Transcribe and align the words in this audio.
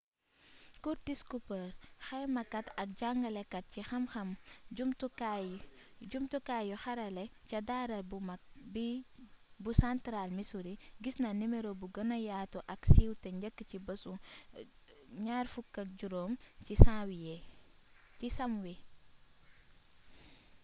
curtis 0.83 1.19
cooper 1.31 1.67
xaymakaat 2.07 2.67
ak 2.81 2.89
jangalekaat 3.01 3.65
ci 3.73 3.81
xam-xam 3.89 4.29
jumtukaay 6.11 6.63
yu 6.71 6.77
xarale 6.83 7.23
ca 7.49 7.59
daara 7.69 7.99
bu 8.09 8.17
magg 8.27 8.41
bi 8.73 8.87
bu 9.63 9.71
central 9.83 10.29
missouri 10.37 10.73
gisna 11.03 11.29
nimero 11.41 11.71
bu 11.79 11.85
gëna 11.95 12.17
yaatu 12.29 12.59
ak 12.73 12.81
siiw 12.91 13.11
té 13.21 13.27
njëkk 13.37 13.59
ci 13.69 13.77
béssu 13.87 14.11
25 15.25 17.33
si 18.21 18.27
samwie 18.37 18.77